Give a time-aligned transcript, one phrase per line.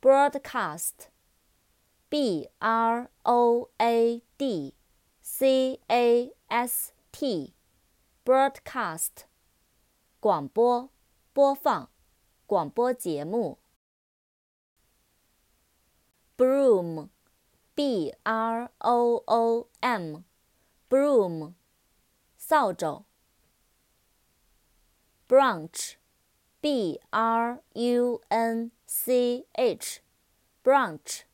[0.00, 4.74] ，broadcast，b r o a d
[5.20, 9.12] c a s t，broadcast，
[10.20, 10.90] 广播，
[11.32, 11.88] 播放，
[12.46, 13.58] 广播节目。
[16.36, 21.54] broom，b r o o m，broom，
[22.36, 23.04] 扫帚。
[25.28, 25.94] brunch。
[26.64, 31.24] B r u n c h，brunch，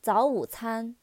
[0.00, 0.96] 早午餐。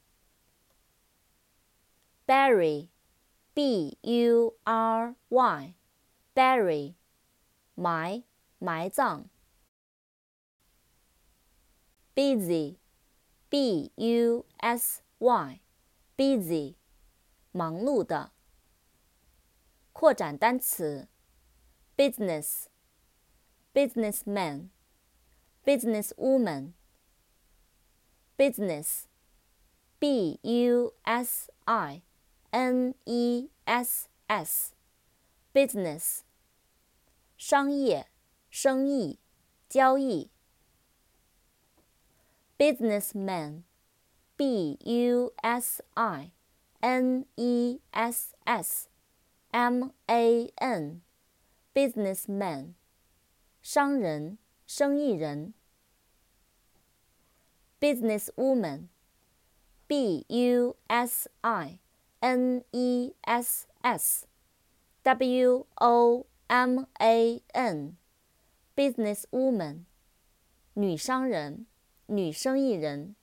[2.26, 6.94] berry，b u r y，bury，
[7.76, 8.24] 埋，
[8.58, 9.30] 埋葬。
[12.12, 16.74] busy，b u s y，busy，
[17.52, 18.32] 忙碌的。
[19.92, 21.06] 扩展单词
[21.96, 22.73] ，business。
[23.73, 24.69] businessman,
[25.65, 26.73] businesswoman,
[28.37, 29.07] business,
[29.99, 32.01] b u s i
[32.51, 34.73] n e s s,
[35.53, 36.23] business,
[37.37, 38.07] 商业、
[38.49, 39.19] 生意、
[39.69, 40.29] 交易。
[42.57, 43.63] businessman,
[44.35, 46.31] b u s i
[46.81, 48.89] n e s s
[49.51, 51.01] m a n,
[51.73, 52.75] businessman.
[53.64, 55.54] 商人，生意人。
[57.80, 61.78] businesswoman，b u s i
[62.20, 64.26] n e s s
[65.02, 69.84] w o m a n，businesswoman，
[70.74, 71.66] 女商人，
[72.04, 73.16] 女生意人。